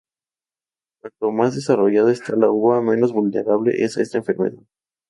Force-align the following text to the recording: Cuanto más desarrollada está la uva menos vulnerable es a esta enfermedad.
Cuanto 1.03 1.31
más 1.31 1.53
desarrollada 1.53 2.11
está 2.11 2.35
la 2.35 2.49
uva 2.49 2.81
menos 2.81 3.13
vulnerable 3.13 3.83
es 3.83 3.97
a 3.99 4.01
esta 4.01 4.17
enfermedad. 4.17 4.57